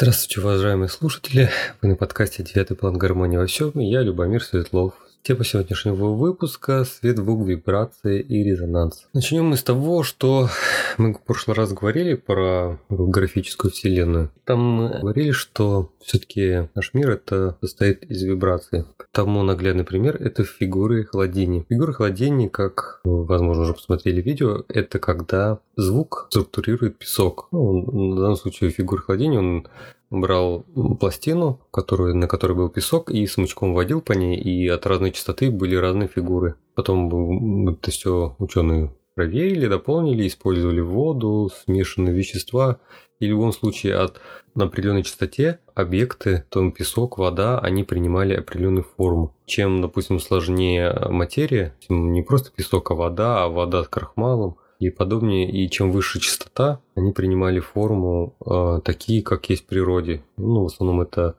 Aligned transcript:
Здравствуйте, 0.00 0.40
уважаемые 0.40 0.88
слушатели. 0.88 1.50
Вы 1.82 1.88
на 1.88 1.94
подкасте 1.94 2.42
«Девятый 2.42 2.74
план 2.74 2.96
гармонии 2.96 3.36
во 3.36 3.46
всем». 3.46 3.68
И 3.72 3.84
я 3.84 4.00
Любомир 4.00 4.42
Светлов. 4.42 4.94
Тема 5.22 5.44
сегодняшнего 5.44 6.14
выпуска– 6.14 6.84
свет, 6.86 7.18
звук, 7.18 7.46
вибрации 7.46 8.22
и 8.22 8.42
резонанс. 8.42 9.06
Начнем 9.12 9.44
мы 9.44 9.58
с 9.58 9.62
того, 9.62 10.02
что 10.02 10.48
мы 10.96 11.12
в 11.12 11.20
прошлый 11.20 11.54
раз 11.54 11.74
говорили 11.74 12.14
про 12.14 12.78
графическую 12.88 13.70
вселенную. 13.70 14.30
Там 14.44 14.90
говорили, 15.00 15.32
что 15.32 15.92
все-таки 16.00 16.70
наш 16.74 16.94
мир 16.94 17.10
это 17.10 17.58
состоит 17.60 18.02
из 18.04 18.22
вибраций. 18.22 18.86
Тому 19.12 19.42
наглядный 19.42 19.84
пример– 19.84 20.16
это 20.20 20.42
фигуры 20.42 21.04
холодения. 21.04 21.66
Фигуры 21.68 21.92
холодения, 21.92 22.48
как, 22.48 23.00
возможно, 23.04 23.64
уже 23.64 23.74
посмотрели 23.74 24.22
видео, 24.22 24.64
это 24.68 24.98
когда 24.98 25.58
звук 25.76 26.28
структурирует 26.30 26.96
песок. 26.96 27.48
Ну, 27.52 27.82
в 27.82 28.16
данном 28.16 28.36
случае 28.36 28.70
фигуры 28.70 29.02
холодения, 29.02 29.38
он 29.38 29.68
брал 30.10 30.64
пластину, 30.98 31.60
которую, 31.70 32.16
на 32.16 32.26
которой 32.26 32.54
был 32.54 32.68
песок, 32.68 33.10
и 33.10 33.26
смычком 33.26 33.74
водил 33.74 34.00
по 34.00 34.12
ней, 34.12 34.36
и 34.36 34.68
от 34.68 34.86
разной 34.86 35.12
частоты 35.12 35.50
были 35.50 35.76
разные 35.76 36.08
фигуры. 36.08 36.56
Потом 36.74 37.68
это 37.68 37.90
все 37.90 38.34
ученые 38.38 38.92
проверили, 39.14 39.66
дополнили, 39.66 40.26
использовали 40.26 40.80
воду, 40.80 41.50
смешанные 41.64 42.14
вещества. 42.14 42.80
И 43.18 43.26
в 43.26 43.30
любом 43.30 43.52
случае 43.52 43.96
от 43.96 44.20
на 44.54 44.64
определенной 44.64 45.02
частоте 45.02 45.60
объекты, 45.74 46.44
там 46.48 46.72
песок, 46.72 47.18
вода, 47.18 47.58
они 47.58 47.84
принимали 47.84 48.34
определенную 48.34 48.84
форму. 48.96 49.36
Чем, 49.46 49.80
допустим, 49.80 50.18
сложнее 50.18 50.92
материя, 51.08 51.76
не 51.88 52.22
просто 52.22 52.50
песок, 52.50 52.90
а 52.90 52.94
вода, 52.94 53.44
а 53.44 53.48
вода 53.48 53.84
с 53.84 53.88
крахмалом, 53.88 54.56
и 54.80 54.90
подобнее. 54.90 55.48
И 55.48 55.70
чем 55.70 55.92
выше 55.92 56.18
частота, 56.18 56.80
они 56.96 57.12
принимали 57.12 57.60
форму 57.60 58.34
э, 58.44 58.80
такие, 58.84 59.22
как 59.22 59.48
есть 59.50 59.62
в 59.62 59.66
природе. 59.66 60.22
Ну, 60.36 60.64
в 60.64 60.66
основном 60.66 61.02
это 61.02 61.36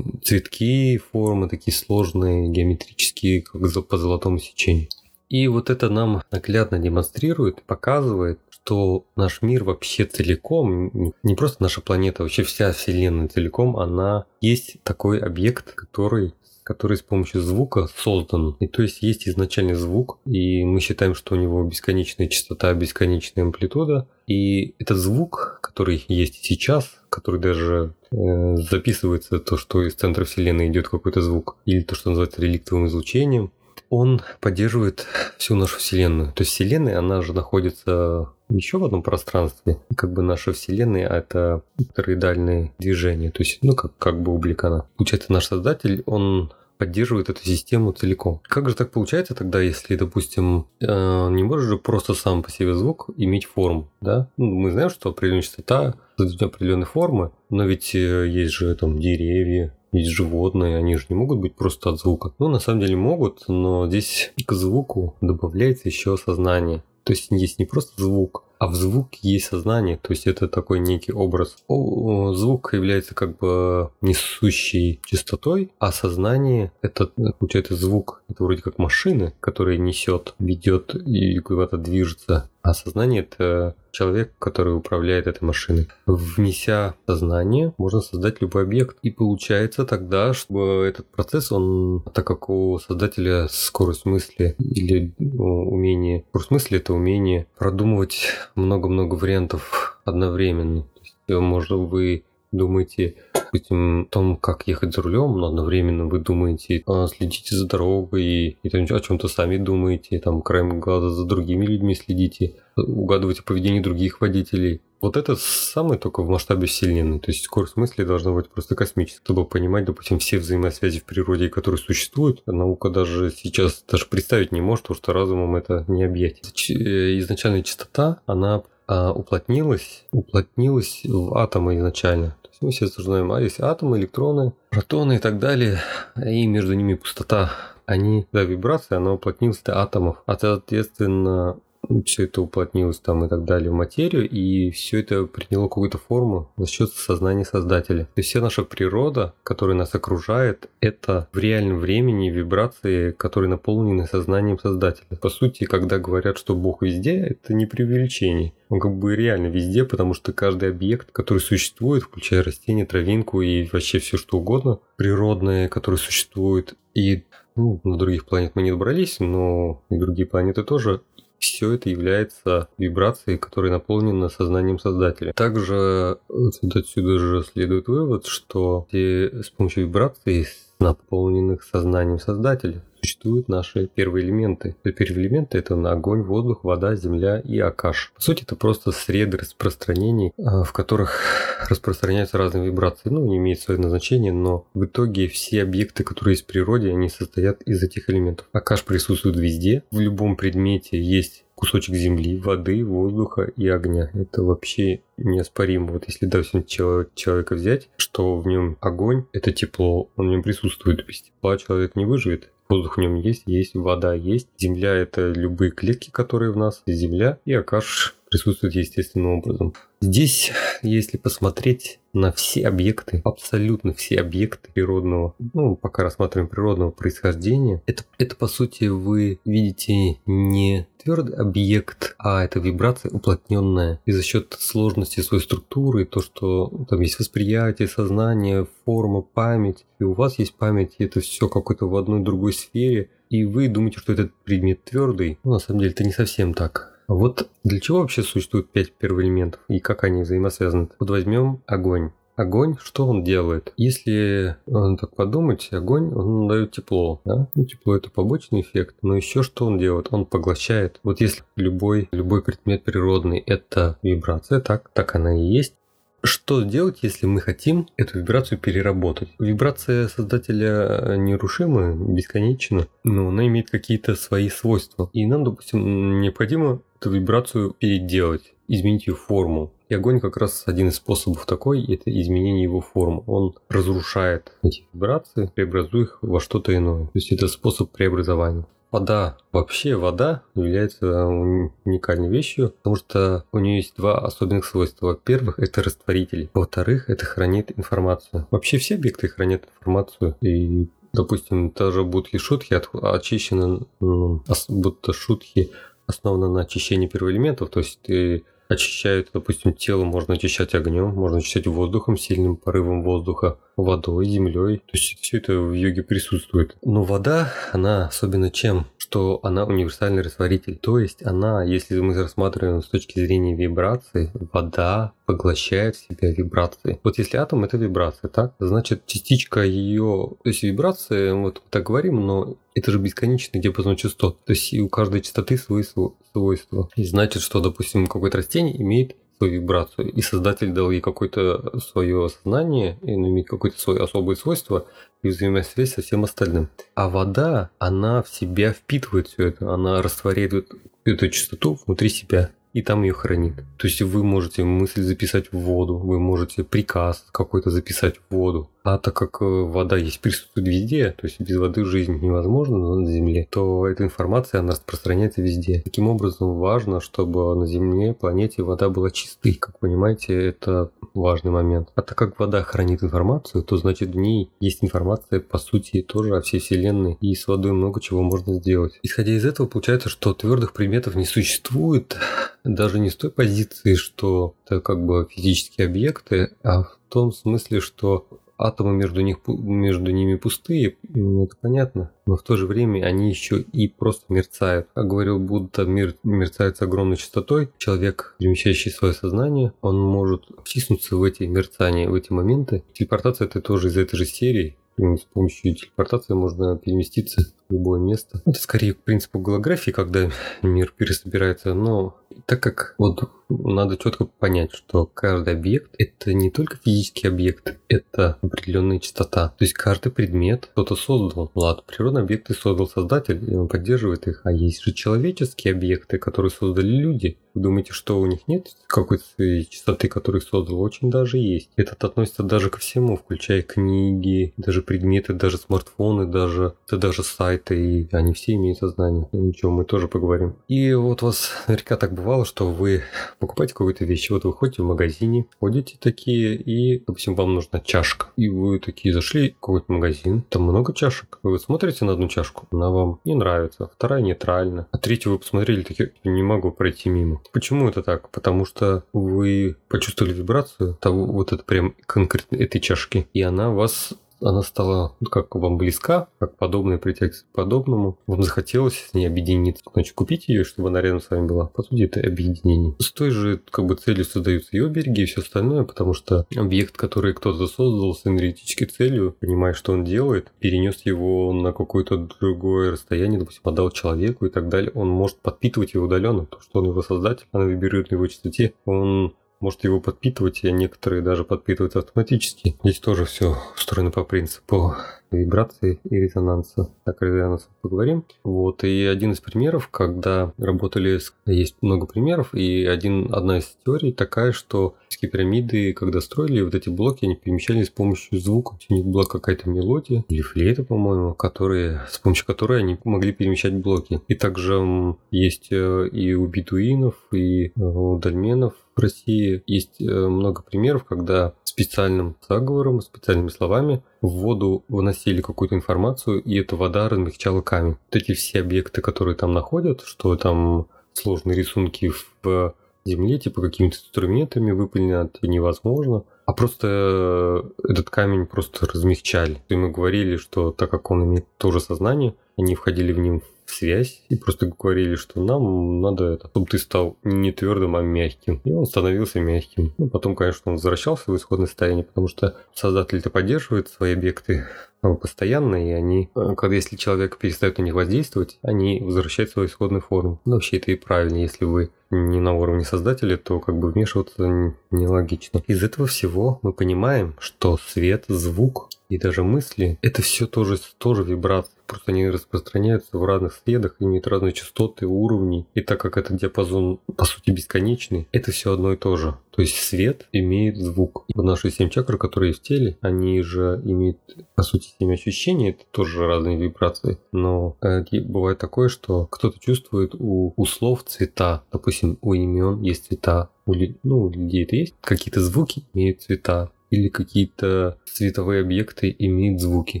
цветки, 0.22 0.96
формы 1.12 1.48
такие 1.48 1.76
сложные, 1.76 2.48
геометрические, 2.48 3.42
как 3.42 3.88
по 3.88 3.98
золотому 3.98 4.38
сечению. 4.38 4.88
И 5.28 5.46
вот 5.46 5.70
это 5.70 5.88
нам 5.88 6.22
наглядно 6.32 6.78
демонстрирует, 6.78 7.62
показывает, 7.62 8.40
что 8.48 9.04
наш 9.14 9.42
мир 9.42 9.62
вообще 9.62 10.04
целиком, 10.04 11.12
не 11.22 11.34
просто 11.36 11.62
наша 11.62 11.80
планета, 11.80 12.22
вообще 12.22 12.42
вся 12.42 12.72
Вселенная 12.72 13.28
целиком, 13.28 13.76
она 13.76 14.26
есть 14.40 14.82
такой 14.82 15.20
объект, 15.20 15.72
который 15.72 16.34
который 16.62 16.96
с 16.96 17.02
помощью 17.02 17.40
звука 17.40 17.88
создан. 17.96 18.56
И 18.60 18.66
то 18.66 18.82
есть 18.82 19.02
есть 19.02 19.28
изначальный 19.28 19.74
звук, 19.74 20.18
и 20.24 20.64
мы 20.64 20.80
считаем, 20.80 21.14
что 21.14 21.34
у 21.34 21.38
него 21.38 21.64
бесконечная 21.64 22.28
частота, 22.28 22.72
бесконечная 22.74 23.44
амплитуда. 23.44 24.08
И 24.26 24.74
этот 24.78 24.98
звук, 24.98 25.58
который 25.62 26.04
есть 26.08 26.44
сейчас, 26.44 26.90
который 27.08 27.40
даже 27.40 27.94
э, 28.12 28.56
записывается 28.56 29.40
то, 29.40 29.56
что 29.56 29.82
из 29.82 29.94
центра 29.94 30.24
Вселенной 30.24 30.68
идет 30.68 30.88
какой-то 30.88 31.20
звук, 31.20 31.56
или 31.64 31.82
то, 31.82 31.94
что 31.94 32.10
называется 32.10 32.40
реликтовым 32.40 32.86
излучением, 32.86 33.52
он 33.90 34.22
поддерживает 34.40 35.06
всю 35.36 35.56
нашу 35.56 35.78
Вселенную. 35.78 36.32
То 36.32 36.42
есть 36.42 36.52
Вселенная, 36.52 36.98
она 36.98 37.20
же 37.20 37.34
находится 37.34 38.28
еще 38.48 38.78
в 38.78 38.84
одном 38.84 39.02
пространстве. 39.02 39.78
Как 39.96 40.12
бы 40.12 40.22
наша 40.22 40.52
Вселенная— 40.52 41.08
это 41.10 41.62
тороидальное 41.94 42.72
движение, 42.78 43.30
то 43.30 43.42
есть, 43.42 43.58
ну, 43.62 43.74
как, 43.74 43.96
как 43.98 44.22
бы 44.22 44.32
облик 44.32 44.64
она. 44.64 44.86
Получается, 44.96 45.32
наш 45.32 45.46
Создатель, 45.46 46.02
он 46.06 46.52
поддерживает 46.78 47.28
эту 47.28 47.44
систему 47.44 47.92
целиком. 47.92 48.40
Как 48.44 48.68
же 48.68 48.74
так 48.74 48.90
получается 48.90 49.34
тогда, 49.34 49.60
если, 49.60 49.96
допустим, 49.96 50.66
э, 50.80 50.86
не 51.30 51.42
можешь 51.42 51.68
же 51.68 51.76
просто 51.76 52.14
сам 52.14 52.42
по 52.42 52.50
себе 52.50 52.74
звук 52.74 53.10
иметь 53.18 53.44
форму, 53.44 53.90
да? 54.00 54.30
Ну, 54.38 54.46
мы 54.46 54.70
знаем, 54.70 54.88
что 54.88 55.10
определенная 55.10 55.42
частота 55.42 55.94
определенной 56.16 56.86
формы, 56.86 57.32
но 57.50 57.64
ведь 57.66 57.94
э, 57.94 58.26
есть 58.28 58.52
же 58.52 58.74
там 58.76 58.98
деревья, 58.98 59.74
есть 59.92 60.10
животные, 60.10 60.76
они 60.76 60.96
же 60.96 61.06
не 61.08 61.16
могут 61.16 61.38
быть 61.38 61.54
просто 61.54 61.90
от 61.90 61.98
звука. 61.98 62.32
Ну, 62.38 62.48
на 62.48 62.60
самом 62.60 62.80
деле 62.80 62.96
могут, 62.96 63.44
но 63.48 63.88
здесь 63.88 64.32
к 64.46 64.52
звуку 64.52 65.14
добавляется 65.20 65.88
еще 65.88 66.16
сознание. 66.16 66.82
То 67.04 67.12
есть 67.12 67.28
есть 67.30 67.58
не 67.58 67.64
просто 67.64 68.00
звук, 68.00 68.44
а 68.60 68.66
в 68.66 68.74
звук 68.74 69.14
есть 69.22 69.46
сознание, 69.46 69.96
то 69.96 70.12
есть 70.12 70.26
это 70.26 70.46
такой 70.46 70.80
некий 70.80 71.12
образ. 71.12 71.56
Звук 71.66 72.74
является 72.74 73.14
как 73.14 73.38
бы 73.38 73.90
несущей 74.02 75.00
частотой, 75.04 75.72
а 75.78 75.90
сознание 75.92 76.70
это 76.82 77.06
получается 77.06 77.74
звук, 77.74 78.22
это 78.28 78.44
вроде 78.44 78.60
как 78.60 78.76
машины, 78.76 79.32
которая 79.40 79.78
несет, 79.78 80.34
ведет 80.38 80.94
и 80.94 81.38
куда-то 81.38 81.78
движется. 81.78 82.50
А 82.62 82.74
сознание 82.74 83.22
это 83.22 83.74
человек, 83.90 84.32
который 84.38 84.76
управляет 84.76 85.26
этой 85.26 85.42
машиной. 85.44 85.88
Внеся 86.06 86.94
сознание, 87.06 87.72
можно 87.78 88.00
создать 88.00 88.42
любой 88.42 88.64
объект. 88.64 88.98
И 89.02 89.10
получается 89.10 89.86
тогда, 89.86 90.34
чтобы 90.34 90.84
этот 90.86 91.06
процесс, 91.06 91.50
он, 91.52 92.02
так 92.12 92.26
как 92.26 92.50
у 92.50 92.78
создателя 92.78 93.48
скорость 93.48 94.04
мысли 94.04 94.56
или 94.58 95.14
ну, 95.18 95.70
умение, 95.70 96.24
скорость 96.28 96.50
мысли 96.50 96.76
это 96.76 96.92
умение 96.92 97.46
продумывать 97.56 98.26
много-много 98.54 99.14
вариантов 99.14 100.00
одновременно. 100.04 100.82
То 100.82 101.00
есть, 101.02 101.16
э, 101.28 101.38
может, 101.38 101.70
вы 101.70 102.24
думаете 102.52 103.16
допустим, 103.52 104.02
о 104.02 104.04
том, 104.06 104.36
как 104.36 104.66
ехать 104.66 104.94
за 104.94 105.02
рулем, 105.02 105.38
но 105.38 105.48
одновременно 105.48 106.06
вы 106.06 106.20
думаете, 106.20 106.82
а, 106.86 107.06
следите 107.08 107.56
за 107.56 107.66
дорогой, 107.66 108.22
и, 108.22 108.58
и 108.62 108.68
о 108.68 109.00
чем-то 109.00 109.28
сами 109.28 109.56
думаете, 109.56 110.20
там, 110.20 110.42
краем 110.42 110.80
глаза 110.80 111.10
за 111.10 111.24
другими 111.24 111.66
людьми 111.66 111.94
следите, 111.94 112.54
угадываете 112.76 113.42
поведение 113.42 113.82
других 113.82 114.20
водителей. 114.20 114.82
Вот 115.00 115.16
это 115.16 115.36
самое 115.36 115.98
только 115.98 116.22
в 116.22 116.28
масштабе 116.28 116.66
Вселенной. 116.66 117.20
То 117.20 117.30
есть 117.30 117.44
скорость 117.44 117.76
мысли 117.76 118.04
должна 118.04 118.32
быть 118.32 118.48
просто 118.48 118.74
космической, 118.74 119.24
чтобы 119.24 119.46
понимать, 119.46 119.84
допустим, 119.84 120.18
все 120.18 120.38
взаимосвязи 120.38 121.00
в 121.00 121.04
природе, 121.04 121.48
которые 121.48 121.78
существуют. 121.78 122.42
Наука 122.46 122.90
даже 122.90 123.30
сейчас 123.30 123.84
даже 123.88 124.06
представить 124.06 124.52
не 124.52 124.60
может, 124.60 124.82
потому 124.84 124.96
что 124.98 125.12
разумом 125.12 125.56
это 125.56 125.84
не 125.88 126.04
объять. 126.04 126.40
Э, 126.70 127.18
изначальная 127.18 127.62
частота, 127.62 128.20
она 128.26 128.62
а, 128.86 129.12
уплотнилась, 129.12 130.04
уплотнилась 130.10 131.02
в 131.04 131.38
атомы 131.38 131.76
изначально. 131.76 132.36
То 132.42 132.48
есть 132.48 132.60
мы 132.60 132.70
все 132.72 132.86
знаем, 132.88 133.30
а 133.30 133.40
есть 133.40 133.60
атомы, 133.60 133.98
электроны, 133.98 134.52
протоны 134.70 135.14
и 135.14 135.18
так 135.18 135.38
далее, 135.38 135.78
и 136.16 136.44
между 136.48 136.74
ними 136.74 136.94
пустота. 136.94 137.52
Они, 137.86 138.26
да, 138.32 138.42
вибрация, 138.42 138.98
она 138.98 139.12
уплотнилась 139.12 139.62
до 139.62 139.80
атомов. 139.80 140.22
А 140.26 140.36
соответственно, 140.36 141.58
все 142.04 142.24
это 142.24 142.42
уплотнилось 142.42 142.98
там 142.98 143.24
и 143.24 143.28
так 143.28 143.44
далее 143.44 143.70
в 143.70 143.74
материю, 143.74 144.28
и 144.28 144.70
все 144.70 145.00
это 145.00 145.24
приняло 145.24 145.68
какую-то 145.68 145.98
форму 145.98 146.50
за 146.56 146.66
счет 146.66 146.90
сознания 146.90 147.44
Создателя. 147.44 148.04
То 148.04 148.12
есть 148.16 148.30
вся 148.30 148.40
наша 148.40 148.62
природа, 148.62 149.34
которая 149.42 149.76
нас 149.76 149.94
окружает, 149.94 150.68
это 150.80 151.28
в 151.32 151.38
реальном 151.38 151.78
времени 151.78 152.30
вибрации, 152.30 153.12
которые 153.12 153.50
наполнены 153.50 154.06
сознанием 154.06 154.58
Создателя. 154.58 155.16
По 155.20 155.28
сути, 155.28 155.64
когда 155.64 155.98
говорят, 155.98 156.38
что 156.38 156.54
Бог 156.54 156.82
везде, 156.82 157.16
это 157.16 157.54
не 157.54 157.66
преувеличение. 157.66 158.52
Он 158.68 158.78
как 158.78 158.96
бы 158.96 159.16
реально 159.16 159.48
везде, 159.48 159.84
потому 159.84 160.14
что 160.14 160.32
каждый 160.32 160.70
объект, 160.70 161.10
который 161.10 161.38
существует, 161.38 162.04
включая 162.04 162.42
растения, 162.42 162.86
травинку 162.86 163.42
и 163.42 163.68
вообще 163.72 163.98
все 163.98 164.16
что 164.16 164.38
угодно, 164.38 164.78
природное, 164.96 165.68
которое 165.68 165.98
существует, 165.98 166.74
и 166.94 167.24
ну, 167.56 167.80
на 167.84 167.98
других 167.98 168.26
планет 168.26 168.52
мы 168.54 168.62
не 168.62 168.70
добрались, 168.70 169.20
но 169.20 169.82
и 169.90 169.98
другие 169.98 170.26
планеты 170.26 170.62
тоже 170.62 171.02
все 171.40 171.72
это 171.72 171.88
является 171.88 172.68
вибрацией, 172.78 173.38
которая 173.38 173.72
наполнена 173.72 174.28
сознанием 174.28 174.78
Создателя. 174.78 175.32
Также 175.32 176.18
отсюда 176.28 177.18
же 177.18 177.42
следует 177.42 177.88
вывод, 177.88 178.26
что 178.26 178.86
с 178.92 179.50
помощью 179.50 179.86
вибраций, 179.86 180.46
наполненных 180.78 181.64
сознанием 181.64 182.20
Создателя, 182.20 182.82
существуют 183.00 183.48
наши 183.48 183.86
первые 183.86 184.24
элементы. 184.24 184.76
Первые 184.82 185.26
элементы 185.26 185.58
это 185.58 185.74
огонь, 185.90 186.22
воздух, 186.22 186.64
вода, 186.64 186.94
земля 186.94 187.40
и 187.40 187.58
акаш. 187.58 188.12
По 188.14 188.22
сути, 188.22 188.42
это 188.44 188.56
просто 188.56 188.92
среды 188.92 189.38
распространений, 189.38 190.32
а, 190.38 190.64
в 190.64 190.72
которых 190.72 191.20
распространяются 191.68 192.38
разные 192.38 192.66
вибрации. 192.66 193.08
Ну, 193.10 193.26
не 193.26 193.38
имеет 193.38 193.60
свое 193.60 193.80
назначение, 193.80 194.32
но 194.32 194.66
в 194.74 194.84
итоге 194.84 195.28
все 195.28 195.62
объекты, 195.62 196.04
которые 196.04 196.32
есть 196.32 196.44
в 196.44 196.46
природе, 196.46 196.90
они 196.90 197.08
состоят 197.08 197.62
из 197.62 197.82
этих 197.82 198.08
элементов. 198.10 198.46
Акаш 198.52 198.84
присутствует 198.84 199.36
везде. 199.36 199.84
В 199.90 200.00
любом 200.00 200.36
предмете 200.36 201.00
есть 201.00 201.44
кусочек 201.60 201.94
земли, 201.94 202.38
воды, 202.38 202.82
воздуха 202.84 203.42
и 203.42 203.68
огня. 203.68 204.10
Это 204.14 204.42
вообще 204.42 205.02
неоспоримо. 205.18 205.92
Вот 205.92 206.04
если, 206.06 206.24
допустим, 206.24 206.64
человека 206.64 207.54
взять, 207.54 207.90
что 207.98 208.38
в 208.38 208.46
нем 208.46 208.78
огонь– 208.80 209.26
это 209.32 209.52
тепло, 209.52 210.08
он 210.16 210.28
в 210.28 210.30
нем 210.30 210.42
присутствует. 210.42 211.06
Без 211.06 211.20
тепла 211.20 211.58
человек 211.58 211.96
не 211.96 212.06
выживет. 212.06 212.50
Воздух 212.70 212.98
в 212.98 213.00
нем 213.00 213.16
есть, 213.16 213.42
есть 213.46 213.74
вода 213.74 214.14
есть. 214.14 214.46
Земля– 214.56 214.94
это 214.94 215.32
любые 215.32 215.72
клетки, 215.72 216.10
которые 216.10 216.52
в 216.52 216.56
нас. 216.56 216.84
Земля 216.86 217.38
и 217.44 217.52
Акаш 217.52 218.14
присутствует 218.30 218.76
естественным 218.76 219.38
образом. 219.38 219.74
Здесь, 220.02 220.50
если 220.82 221.18
посмотреть 221.18 222.00
на 222.14 222.32
все 222.32 222.66
объекты, 222.66 223.20
абсолютно 223.22 223.92
все 223.92 224.18
объекты 224.20 224.70
природного, 224.72 225.34
ну, 225.52 225.76
пока 225.76 226.02
рассматриваем 226.02 226.48
природного 226.48 226.90
происхождения, 226.90 227.82
это, 227.84 228.04
это 228.16 228.34
по 228.34 228.46
сути 228.46 228.84
вы 228.84 229.40
видите 229.44 230.16
не 230.24 230.88
твердый 231.02 231.36
объект, 231.36 232.14
а 232.18 232.42
это 232.42 232.60
вибрация 232.60 233.10
уплотненная. 233.10 234.00
И 234.06 234.12
за 234.12 234.22
счет 234.22 234.56
сложности 234.58 235.20
своей 235.20 235.42
структуры, 235.42 236.06
то, 236.06 236.22
что 236.22 236.86
там 236.88 237.00
есть 237.02 237.18
восприятие, 237.18 237.86
сознание, 237.86 238.66
форма, 238.86 239.20
память, 239.20 239.84
и 239.98 240.04
у 240.04 240.14
вас 240.14 240.38
есть 240.38 240.54
память, 240.54 240.94
и 240.98 241.04
это 241.04 241.20
все 241.20 241.46
какой-то 241.46 241.86
в 241.86 241.96
одной 241.96 242.20
другой 242.20 242.54
сфере, 242.54 243.10
и 243.28 243.44
вы 243.44 243.68
думаете, 243.68 244.00
что 244.00 244.14
этот 244.14 244.32
предмет 244.44 244.82
твердый, 244.82 245.38
ну, 245.44 245.52
на 245.52 245.58
самом 245.58 245.80
деле 245.80 245.92
это 245.92 246.04
не 246.04 246.12
совсем 246.12 246.54
так. 246.54 246.89
Вот 247.10 247.48
для 247.64 247.80
чего 247.80 248.00
вообще 248.00 248.22
существует 248.22 248.70
пять 248.70 248.92
первоэлементов 248.92 249.60
и 249.66 249.80
как 249.80 250.04
они 250.04 250.22
взаимосвязаны? 250.22 250.90
Вот 251.00 251.10
возьмем 251.10 251.60
огонь. 251.66 252.12
Огонь, 252.36 252.76
что 252.80 253.06
он 253.06 253.24
делает? 253.24 253.74
Если 253.76 254.56
он 254.66 254.96
так 254.96 255.16
подумать, 255.16 255.68
огонь, 255.72 256.14
он 256.14 256.46
дает 256.46 256.70
тепло. 256.70 257.20
Да? 257.24 257.48
Ну, 257.54 257.64
тепло 257.64 257.96
это 257.96 258.10
побочный 258.10 258.60
эффект, 258.60 258.94
но 259.02 259.16
еще 259.16 259.42
что 259.42 259.66
он 259.66 259.76
делает? 259.76 260.06
Он 260.12 260.24
поглощает. 260.24 261.00
Вот 261.02 261.20
если 261.20 261.42
любой, 261.56 262.08
любой 262.12 262.42
предмет 262.42 262.84
природный 262.84 263.40
это 263.40 263.98
вибрация, 264.02 264.60
так, 264.60 264.88
так 264.94 265.16
она 265.16 265.36
и 265.36 265.42
есть. 265.42 265.74
Что 266.22 266.62
делать, 266.62 266.98
если 267.02 267.26
мы 267.26 267.40
хотим 267.40 267.88
эту 267.96 268.18
вибрацию 268.18 268.58
переработать? 268.58 269.28
Вибрация 269.38 270.08
создателя 270.08 271.16
нерушима, 271.16 271.94
бесконечна, 271.94 272.86
но 273.04 273.28
она 273.28 273.46
имеет 273.46 273.70
какие-то 273.70 274.14
свои 274.16 274.50
свойства. 274.50 275.08
И 275.12 275.26
нам, 275.26 275.44
допустим, 275.44 276.20
необходимо 276.20 276.82
эту 277.00 277.10
вибрацию 277.10 277.70
переделать, 277.72 278.52
изменить 278.68 279.06
ее 279.06 279.14
форму. 279.14 279.72
И 279.88 279.94
огонь 279.94 280.20
как 280.20 280.36
раз 280.36 280.64
один 280.66 280.88
из 280.88 280.96
способов 280.96 281.46
такой, 281.46 281.82
это 281.84 282.10
изменение 282.10 282.62
его 282.62 282.80
формы. 282.80 283.22
Он 283.26 283.54
разрушает 283.68 284.52
эти 284.62 284.84
вибрации, 284.92 285.50
преобразуя 285.52 286.02
их 286.02 286.18
во 286.20 286.38
что-то 286.38 286.76
иное. 286.76 287.04
То 287.06 287.10
есть 287.14 287.32
это 287.32 287.48
способ 287.48 287.90
преобразования. 287.90 288.66
Вода, 288.90 289.36
вообще 289.52 289.94
вода 289.94 290.42
является 290.54 291.26
уникальной 291.26 292.28
вещью, 292.28 292.70
потому 292.70 292.96
что 292.96 293.44
у 293.52 293.58
нее 293.58 293.76
есть 293.76 293.96
два 293.96 294.18
особенных 294.18 294.64
свойства. 294.64 295.06
Во-первых, 295.06 295.58
это 295.58 295.82
растворитель. 295.82 296.50
Во-вторых, 296.54 297.08
это 297.08 297.24
хранит 297.24 297.76
информацию. 297.78 298.48
Вообще 298.50 298.78
все 298.78 298.96
объекты 298.96 299.28
хранят 299.28 299.64
информацию. 299.78 300.36
И 300.40 300.88
допустим, 301.12 301.70
даже 301.70 302.04
будки 302.04 302.36
шутки 302.36 302.74
очищены, 302.74 303.86
ну, 304.00 304.42
будто 304.68 305.12
шутки 305.12 305.70
основаны 306.06 306.48
на 306.48 306.62
очищении 306.62 307.06
первоэлементов, 307.06 307.70
то 307.70 307.80
есть 307.80 308.00
ты 308.02 308.44
очищают, 308.68 309.30
допустим, 309.32 309.72
тело 309.72 310.04
можно 310.04 310.34
очищать 310.34 310.74
огнем, 310.74 311.08
можно 311.08 311.38
очищать 311.38 311.66
воздухом, 311.66 312.16
сильным 312.16 312.56
порывом 312.56 313.02
воздуха, 313.02 313.58
водой, 313.82 314.26
землей. 314.26 314.78
То 314.78 314.92
есть 314.92 315.18
все 315.20 315.38
это 315.38 315.58
в 315.58 315.72
йоге 315.72 316.02
присутствует. 316.02 316.76
Но 316.82 317.02
вода, 317.04 317.52
она 317.72 318.06
особенно 318.06 318.50
чем? 318.50 318.86
Что 318.98 319.40
она 319.42 319.64
универсальный 319.64 320.22
растворитель. 320.22 320.76
То 320.76 320.98
есть 320.98 321.24
она, 321.24 321.64
если 321.64 321.98
мы 322.00 322.14
рассматриваем 322.14 322.82
с 322.82 322.88
точки 322.88 323.18
зрения 323.18 323.56
вибрации, 323.56 324.30
вода 324.52 325.12
поглощает 325.26 325.96
в 325.96 326.06
себя 326.08 326.32
вибрации. 326.32 327.00
Вот 327.02 327.18
если 327.18 327.36
атом 327.36 327.64
это 327.64 327.76
вибрация, 327.76 328.28
так? 328.28 328.54
Значит, 328.58 329.06
частичка 329.06 329.62
ее, 329.62 330.36
то 330.42 330.48
есть 330.48 330.62
вибрация, 330.62 331.34
вот 331.34 331.62
так 331.70 331.84
говорим, 331.84 332.26
но 332.26 332.56
это 332.74 332.90
же 332.90 332.98
бесконечный 332.98 333.60
диапазон 333.60 333.96
частот. 333.96 334.44
То 334.44 334.52
есть 334.52 334.72
и 334.72 334.80
у 334.80 334.88
каждой 334.88 335.20
частоты 335.20 335.56
свои 335.56 335.82
свойства. 335.82 336.88
И 336.96 337.04
значит, 337.04 337.42
что, 337.42 337.60
допустим, 337.60 338.06
какое-то 338.06 338.38
растение 338.38 338.80
имеет 338.80 339.16
свою 339.40 339.54
вибрацию, 339.54 340.12
и 340.12 340.20
создатель 340.20 340.70
дал 340.70 340.90
ей 340.90 341.00
какое-то 341.00 341.80
свое 341.80 342.28
сознание, 342.28 342.98
и 343.02 343.42
какое-то 343.42 343.80
свое 343.80 344.02
особое 344.02 344.36
свойство 344.36 344.86
и 345.22 345.28
взаимосвязь 345.28 345.94
со 345.94 346.02
всем 346.02 346.24
остальным. 346.24 346.68
А 346.94 347.08
вода, 347.08 347.70
она 347.78 348.22
в 348.22 348.28
себя 348.28 348.72
впитывает 348.72 349.28
все 349.28 349.48
это, 349.48 349.72
она 349.72 350.02
растворяет 350.02 350.66
эту 351.04 351.28
частоту 351.30 351.78
внутри 351.86 352.10
себя 352.10 352.50
и 352.72 352.82
там 352.82 353.02
ее 353.02 353.12
хранит. 353.12 353.54
То 353.76 353.86
есть 353.86 354.00
вы 354.02 354.22
можете 354.22 354.64
мысль 354.64 355.02
записать 355.02 355.52
в 355.52 355.58
воду, 355.58 355.96
вы 355.96 356.18
можете 356.18 356.64
приказ 356.64 357.26
какой-то 357.32 357.70
записать 357.70 358.16
в 358.16 358.34
воду, 358.34 358.70
а 358.82 358.98
так 358.98 359.14
как 359.14 359.42
э, 359.42 359.44
вода 359.44 359.96
есть 359.96 360.20
присутствует 360.20 360.66
везде, 360.66 361.14
то 361.18 361.26
есть 361.26 361.40
без 361.40 361.56
воды 361.56 361.84
жизнь 361.84 362.18
невозможна 362.20 362.78
на 362.78 363.06
Земле, 363.06 363.46
то 363.50 363.86
эта 363.86 364.04
информация 364.04 364.60
она 364.60 364.72
распространяется 364.72 365.42
везде. 365.42 365.82
Таким 365.82 366.08
образом, 366.08 366.54
важно, 366.58 367.00
чтобы 367.00 367.54
на 367.56 367.66
Земле, 367.66 368.14
планете 368.14 368.62
вода 368.62 368.88
была 368.88 369.10
чистой. 369.10 369.54
Как 369.54 369.78
понимаете, 369.78 370.34
это 370.34 370.90
важный 371.14 371.50
момент. 371.50 371.88
А 371.94 372.02
так 372.02 372.16
как 372.16 372.38
вода 372.38 372.62
хранит 372.62 373.02
информацию, 373.02 373.62
то 373.64 373.76
значит 373.76 374.10
в 374.10 374.16
ней 374.16 374.50
есть 374.60 374.82
информация 374.82 375.40
по 375.40 375.58
сути 375.58 376.02
тоже 376.02 376.36
о 376.36 376.40
всей 376.40 376.60
Вселенной, 376.60 377.18
и 377.20 377.34
с 377.34 377.46
водой 377.48 377.72
много 377.72 378.00
чего 378.00 378.22
можно 378.22 378.54
сделать. 378.54 378.98
Исходя 379.02 379.32
из 379.32 379.44
этого, 379.44 379.66
получается, 379.66 380.08
что 380.08 380.32
твердых 380.32 380.72
предметов 380.72 381.16
не 381.16 381.26
существует, 381.26 382.16
даже 382.64 382.98
не 382.98 383.10
с 383.10 383.16
той 383.16 383.30
позиции, 383.30 383.94
что 383.94 384.54
это 384.64 384.80
как 384.80 385.04
бы 385.04 385.26
физические 385.30 385.86
объекты, 385.86 386.54
а 386.62 386.84
в 386.84 386.98
том 387.08 387.32
смысле, 387.32 387.80
что 387.80 388.26
атомы 388.60 388.92
между, 388.92 389.22
них, 389.22 389.38
между 389.46 390.10
ними 390.10 390.36
пустые, 390.36 390.96
это 391.02 391.56
понятно, 391.60 392.12
но 392.26 392.36
в 392.36 392.42
то 392.42 392.56
же 392.56 392.66
время 392.66 393.04
они 393.04 393.30
еще 393.30 393.60
и 393.60 393.88
просто 393.88 394.26
мерцают. 394.28 394.88
Как 394.94 395.06
говорил 395.06 395.38
Будда, 395.38 395.84
мир 395.84 396.14
мерцает 396.22 396.76
с 396.76 396.82
огромной 396.82 397.16
частотой. 397.16 397.70
Человек, 397.78 398.36
перемещающий 398.38 398.90
свое 398.90 399.14
сознание, 399.14 399.72
он 399.80 399.98
может 399.98 400.44
втиснуться 400.62 401.16
в 401.16 401.22
эти 401.22 401.44
мерцания, 401.44 402.08
в 402.08 402.14
эти 402.14 402.32
моменты. 402.32 402.84
Телепортация 402.92 403.46
это 403.46 403.62
тоже 403.62 403.88
из 403.88 403.96
этой 403.96 404.16
же 404.16 404.26
серии. 404.26 404.76
С 404.98 405.22
помощью 405.32 405.74
телепортации 405.74 406.34
можно 406.34 406.76
переместиться 406.76 407.42
любое 407.70 408.00
место. 408.00 408.42
Это 408.44 408.58
скорее 408.58 408.94
к 408.94 409.02
принципу 409.02 409.38
голографии, 409.38 409.90
когда 409.90 410.30
мир 410.62 410.92
пересобирается, 410.96 411.74
но 411.74 412.16
так 412.46 412.62
как 412.62 412.94
вот 412.98 413.30
надо 413.48 413.96
четко 413.96 414.24
понять, 414.24 414.72
что 414.72 415.06
каждый 415.06 415.54
объект 415.54 415.94
это 415.98 416.32
не 416.32 416.50
только 416.50 416.76
физический 416.76 417.28
объект, 417.28 417.76
это 417.88 418.38
определенная 418.42 418.98
частота. 418.98 419.48
То 419.48 419.64
есть 419.64 419.74
каждый 419.74 420.12
предмет 420.12 420.68
кто-то 420.72 420.94
создал. 420.94 421.50
Ладно, 421.54 421.82
природные 421.86 422.22
объекты 422.22 422.54
создал 422.54 422.88
создатель, 422.88 423.42
и 423.50 423.56
он 423.56 423.68
поддерживает 423.68 424.26
их. 424.28 424.42
А 424.44 424.52
есть 424.52 424.82
же 424.82 424.92
человеческие 424.92 425.74
объекты, 425.74 426.18
которые 426.18 426.50
создали 426.50 426.88
люди. 426.88 427.38
Вы 427.54 427.62
думаете, 427.62 427.92
что 427.92 428.20
у 428.20 428.26
них 428.26 428.46
нет 428.46 428.68
какой-то 428.86 429.24
частоты, 429.64 430.08
которую 430.08 430.40
создал? 430.40 430.80
Очень 430.80 431.10
даже 431.10 431.38
есть. 431.38 431.70
Это 431.76 431.96
относится 432.06 432.44
даже 432.44 432.70
ко 432.70 432.78
всему, 432.78 433.16
включая 433.16 433.62
книги, 433.62 434.54
даже 434.56 434.82
предметы, 434.82 435.32
даже 435.32 435.58
смартфоны, 435.58 436.26
даже, 436.26 436.74
это 436.86 436.96
даже 436.96 437.24
сайты, 437.60 437.76
и 437.76 438.08
они 438.12 438.32
все 438.32 438.54
имеют 438.54 438.78
сознание. 438.78 439.28
Ничего, 439.32 439.70
мы 439.70 439.84
тоже 439.84 440.08
поговорим. 440.08 440.56
И 440.68 440.92
вот 440.94 441.22
у 441.22 441.26
вас 441.26 441.50
наверняка 441.68 441.96
так 441.96 442.12
бывало, 442.14 442.44
что 442.44 442.70
вы 442.70 443.02
покупаете 443.38 443.74
какую-то 443.74 444.04
вещь, 444.04 444.30
вот 444.30 444.44
вы 444.44 444.52
ходите 444.52 444.82
в 444.82 444.86
магазине, 444.86 445.46
ходите 445.60 445.96
такие, 446.00 446.54
и, 446.54 447.02
допустим, 447.04 447.34
вам 447.34 447.54
нужна 447.54 447.80
чашка. 447.80 448.26
И 448.36 448.48
вы 448.48 448.78
такие 448.78 449.14
зашли 449.14 449.50
в 449.50 449.60
какой-то 449.60 449.92
магазин, 449.92 450.42
там 450.48 450.62
много 450.62 450.92
чашек. 450.94 451.38
Вы 451.42 451.58
смотрите 451.58 452.04
на 452.04 452.12
одну 452.12 452.28
чашку, 452.28 452.66
она 452.70 452.90
вам 452.90 453.20
не 453.24 453.34
нравится, 453.34 453.90
вторая 453.94 454.22
нейтральна, 454.22 454.86
а 454.90 454.98
третью 454.98 455.32
вы 455.32 455.38
посмотрели, 455.38 455.82
такие, 455.82 456.12
не 456.24 456.42
могу 456.42 456.70
пройти 456.70 457.08
мимо. 457.08 457.40
Почему 457.52 457.88
это 457.88 458.02
так? 458.02 458.30
Потому 458.30 458.64
что 458.64 459.04
вы 459.12 459.76
почувствовали 459.88 460.32
вибрацию 460.32 460.94
того, 461.00 461.26
вот 461.26 461.52
это 461.52 461.64
прям 461.64 461.94
конкретно 462.06 462.56
этой 462.56 462.80
чашки, 462.80 463.26
и 463.32 463.42
она 463.42 463.70
вас 463.70 464.14
она 464.40 464.62
стала 464.62 465.14
ну, 465.20 465.28
как 465.28 465.54
вам 465.54 465.78
близка, 465.78 466.28
как 466.38 466.56
подобная 466.56 466.98
притягивается 466.98 467.44
к 467.44 467.54
подобному. 467.54 468.18
Вам 468.26 468.42
захотелось 468.42 469.08
с 469.10 469.14
ней 469.14 469.26
объединиться. 469.26 469.82
Значит, 469.92 470.14
купить 470.14 470.48
ее, 470.48 470.64
чтобы 470.64 470.88
она 470.88 471.00
рядом 471.00 471.20
с 471.20 471.30
вами 471.30 471.46
была. 471.46 471.66
По 471.66 471.82
сути, 471.82 472.02
это 472.02 472.20
объединение. 472.20 472.94
С 472.98 473.12
той 473.12 473.30
же 473.30 473.60
как 473.70 473.86
бы 473.86 473.94
целью 473.94 474.24
создаются 474.24 474.76
и 474.76 474.80
обереги, 474.80 475.22
и 475.22 475.26
все 475.26 475.40
остальное, 475.40 475.84
потому 475.84 476.14
что 476.14 476.46
объект, 476.56 476.96
который 476.96 477.34
кто-то 477.34 477.66
создал 477.66 478.14
с 478.14 478.26
энергетической 478.26 478.86
целью, 478.86 479.36
понимая, 479.40 479.74
что 479.74 479.92
он 479.92 480.04
делает, 480.04 480.52
перенес 480.58 481.02
его 481.04 481.52
на 481.52 481.72
какое-то 481.72 482.28
другое 482.40 482.92
расстояние, 482.92 483.38
допустим, 483.38 483.62
отдал 483.64 483.90
человеку 483.90 484.46
и 484.46 484.50
так 484.50 484.68
далее, 484.68 484.90
он 484.94 485.08
может 485.08 485.38
подпитывать 485.40 485.94
его 485.94 486.06
удаленно, 486.06 486.46
то, 486.46 486.60
что 486.60 486.80
он 486.80 486.86
его 486.86 487.02
создатель, 487.02 487.46
она 487.52 487.64
вибрирует 487.64 488.10
на 488.10 488.16
его 488.16 488.26
частоте, 488.26 488.74
он 488.84 489.34
может 489.60 489.84
его 489.84 490.00
подпитывать, 490.00 490.64
а 490.64 490.70
некоторые 490.70 491.22
даже 491.22 491.44
подпитывают 491.44 491.96
автоматически. 491.96 492.76
Здесь 492.82 492.98
тоже 492.98 493.24
все 493.24 493.56
устроено 493.76 494.10
по 494.10 494.24
принципу 494.24 494.96
вибрации 495.30 496.00
и 496.04 496.16
резонанса. 496.16 496.90
Так, 497.04 497.22
о 497.22 497.26
резонансе 497.26 497.66
поговорим. 497.80 498.24
Вот, 498.42 498.84
и 498.84 499.04
один 499.04 499.32
из 499.32 499.40
примеров, 499.40 499.88
когда 499.88 500.52
работали 500.58 501.18
с... 501.18 501.32
Есть 501.46 501.76
много 501.80 502.06
примеров, 502.06 502.54
и 502.54 502.84
один, 502.84 503.32
одна 503.32 503.58
из 503.58 503.76
теорий 503.84 504.12
такая, 504.12 504.52
что 504.52 504.94
пирамиды, 505.26 505.92
когда 505.92 506.20
строили, 506.20 506.62
вот 506.62 506.74
эти 506.74 506.88
блоки, 506.88 507.24
они 507.24 507.36
перемещались 507.36 507.86
с 507.86 507.90
помощью 507.90 508.38
звука. 508.38 508.76
У 508.88 508.94
них 508.94 509.04
была 509.04 509.24
какая-то 509.24 509.68
мелодия, 509.68 510.24
или 510.28 510.40
флейта, 510.40 510.82
по-моему, 510.82 511.34
которые, 511.34 512.02
с 512.08 512.18
помощью 512.18 512.46
которой 512.46 512.80
они 512.80 512.98
могли 513.04 513.32
перемещать 513.32 513.74
блоки. 513.74 514.20
И 514.28 514.34
также 514.34 515.16
есть 515.30 515.68
э, 515.70 516.08
и 516.08 516.34
у 516.34 516.46
бедуинов, 516.46 517.14
и 517.32 517.66
э, 517.66 517.70
у 517.76 518.18
дольменов 518.18 518.74
в 518.96 519.00
России 519.00 519.62
есть 519.66 520.00
э, 520.00 520.04
много 520.04 520.62
примеров, 520.62 521.04
когда 521.04 521.54
специальным 521.64 522.36
заговором, 522.48 523.00
специальными 523.00 523.48
словами 523.48 524.02
в 524.20 524.28
воду 524.28 524.84
выносили 524.88 525.40
какую-то 525.40 525.74
информацию, 525.74 526.42
и 526.42 526.58
эта 526.58 526.76
вода 526.76 527.08
размягчала 527.08 527.62
камень. 527.62 527.96
Вот 528.10 528.22
эти 528.22 528.32
все 528.32 528.60
объекты, 528.60 529.00
которые 529.00 529.34
там 529.34 529.52
находят, 529.52 530.02
что 530.02 530.36
там 530.36 530.88
сложные 531.12 531.56
рисунки 531.56 532.10
в 532.42 532.74
земле, 533.04 533.38
типа 533.38 533.62
какими-то 533.62 533.96
инструментами 533.96 534.72
выполнять 534.72 535.42
невозможно, 535.42 536.24
а 536.44 536.52
просто 536.52 537.64
этот 537.82 538.10
камень 538.10 538.46
просто 538.46 538.86
размягчали. 538.86 539.62
И 539.68 539.76
мы 539.76 539.90
говорили, 539.90 540.36
что 540.36 540.70
так 540.70 540.90
как 540.90 541.10
он 541.10 541.24
имеет 541.24 541.46
тоже 541.56 541.80
сознание, 541.80 542.34
они 542.60 542.74
входили 542.74 543.12
в 543.12 543.18
ним 543.18 543.42
связь 543.66 544.22
и 544.28 544.36
просто 544.36 544.66
говорили, 544.66 545.14
что 545.14 545.40
нам 545.40 546.00
надо, 546.00 546.40
чтобы 546.50 546.66
ты 546.66 546.78
стал 546.78 547.16
не 547.22 547.52
твердым, 547.52 547.96
а 547.96 548.02
мягким. 548.02 548.60
И 548.64 548.72
он 548.72 548.84
становился 548.84 549.40
мягким. 549.40 549.94
Ну, 549.96 550.08
потом, 550.08 550.34
конечно, 550.34 550.72
он 550.72 550.74
возвращался 550.74 551.30
в 551.30 551.36
исходное 551.36 551.66
состояние, 551.66 552.04
потому 552.04 552.28
что 552.28 552.56
создатель-то 552.74 553.30
поддерживает 553.30 553.88
свои 553.88 554.14
объекты 554.14 554.66
постоянно, 555.00 555.88
и 555.88 555.92
они, 555.92 556.28
э, 556.34 556.54
когда 556.56 556.76
если 556.76 556.96
человек 556.96 557.38
перестает 557.38 557.78
на 557.78 557.82
них 557.82 557.94
воздействовать, 557.94 558.58
они 558.60 559.00
возвращают 559.00 559.50
свою 559.50 559.66
исходную 559.66 560.02
форму. 560.02 560.40
Ну, 560.44 560.54
вообще 560.54 560.76
это 560.76 560.90
и 560.90 560.96
правильно, 560.96 561.38
если 561.38 561.64
вы 561.64 561.90
не 562.10 562.40
на 562.40 562.52
уровне 562.54 562.84
создателя, 562.84 563.36
то 563.38 563.60
как 563.60 563.78
бы 563.78 563.92
вмешиваться 563.92 564.74
нелогично. 564.90 565.62
Из 565.66 565.82
этого 565.82 566.06
всего 566.06 566.58
мы 566.62 566.72
понимаем, 566.74 567.34
что 567.38 567.78
свет, 567.78 568.24
звук 568.28 568.90
и 569.08 569.18
даже 569.18 569.42
мысли– 569.42 569.98
это 570.02 570.22
все 570.22 570.46
тоже, 570.46 570.78
тоже 570.98 571.22
вибрации. 571.22 571.72
Просто 571.90 572.12
они 572.12 572.28
распространяются 572.28 573.18
в 573.18 573.24
разных 573.24 573.52
следах, 573.64 573.96
имеют 573.98 574.28
разные 574.28 574.52
частоты, 574.52 575.06
уровни. 575.06 575.66
И 575.74 575.80
так 575.80 576.00
как 576.00 576.18
этот 576.18 576.36
диапазон, 576.36 577.00
по 577.16 577.24
сути, 577.24 577.50
бесконечный, 577.50 578.28
это 578.30 578.52
все 578.52 578.72
одно 578.72 578.92
и 578.92 578.96
то 578.96 579.16
же. 579.16 579.36
То 579.50 579.60
есть 579.60 579.74
свет 579.74 580.28
имеет 580.30 580.76
звук. 580.76 581.24
И 581.26 581.36
наши 581.36 581.68
семь 581.72 581.90
чакр, 581.90 582.16
которые 582.16 582.52
в 582.52 582.62
теле, 582.62 582.96
они 583.00 583.42
же 583.42 583.82
имеют, 583.84 584.18
по 584.54 584.62
сути, 584.62 584.94
семь 585.00 585.12
ощущений, 585.12 585.70
это 585.70 585.82
тоже 585.90 586.24
разные 586.28 586.56
вибрации. 586.58 587.18
Но 587.32 587.76
э, 587.82 588.04
бывает 588.20 588.58
такое, 588.58 588.88
что 588.88 589.26
кто-то 589.26 589.58
чувствует 589.58 590.14
у, 590.14 590.54
у 590.56 590.66
слов 590.66 591.02
цвета. 591.02 591.64
Допустим, 591.72 592.18
у 592.20 592.34
имен 592.34 592.82
есть 592.82 593.06
цвета, 593.06 593.50
у, 593.66 593.74
ну, 594.04 594.22
у 594.22 594.30
людей 594.30 594.62
это 594.62 594.76
есть. 594.76 594.94
Какие-то 595.00 595.40
звуки 595.40 595.82
имеют 595.92 596.22
цвета 596.22 596.70
или 596.90 597.08
какие-то 597.08 597.98
световые 598.04 598.62
объекты 598.62 599.14
имеют 599.18 599.60
звуки, 599.60 600.00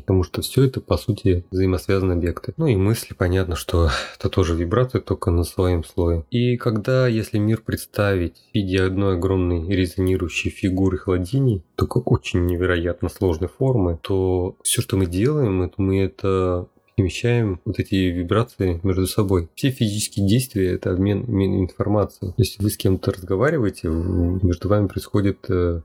потому 0.00 0.24
что 0.24 0.42
все 0.42 0.64
это, 0.64 0.80
по 0.80 0.96
сути, 0.96 1.44
взаимосвязанные 1.50 2.16
объекты. 2.16 2.52
Ну 2.56 2.66
и 2.66 2.76
мысли, 2.76 3.14
понятно, 3.14 3.56
что 3.56 3.90
это 4.18 4.28
тоже 4.28 4.54
вибрация, 4.54 5.00
только 5.00 5.30
на 5.30 5.44
своем 5.44 5.84
слое. 5.84 6.24
И 6.30 6.56
когда, 6.56 7.06
если 7.06 7.38
мир 7.38 7.62
представить 7.64 8.36
в 8.50 8.54
виде 8.54 8.82
одной 8.82 9.14
огромной 9.14 9.68
резонирующей 9.74 10.50
фигуры 10.50 10.98
холодини, 10.98 11.64
только 11.76 11.98
очень 11.98 12.44
невероятно 12.46 13.08
сложной 13.08 13.48
формы, 13.48 13.98
то 14.02 14.56
все, 14.62 14.82
что 14.82 14.96
мы 14.96 15.06
делаем, 15.06 15.62
это 15.62 15.74
мы 15.78 16.00
это 16.00 16.68
перемещаем 17.00 17.60
вот 17.64 17.78
эти 17.78 17.94
вибрации 17.94 18.80
между 18.82 19.06
собой. 19.06 19.48
Все 19.54 19.70
физические 19.70 20.28
действия– 20.28 20.72
это 20.74 20.92
обмен, 20.92 21.22
обмен 21.22 21.60
информацией. 21.60 22.32
Если 22.36 22.62
вы 22.62 22.70
с 22.70 22.76
кем-то 22.76 23.12
разговариваете, 23.12 23.88
между 23.88 24.68
вами 24.68 24.86
происходит 24.86 25.38
э, 25.48 25.80